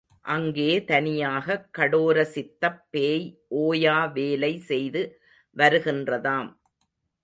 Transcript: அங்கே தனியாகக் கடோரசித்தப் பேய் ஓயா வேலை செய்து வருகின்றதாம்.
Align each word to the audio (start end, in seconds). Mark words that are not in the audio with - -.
அங்கே 0.25 0.83
தனியாகக் 0.83 1.69
கடோரசித்தப் 1.77 2.79
பேய் 2.89 3.45
ஓயா 3.55 4.11
வேலை 4.11 4.57
செய்து 4.57 5.21
வருகின்றதாம். 5.57 6.49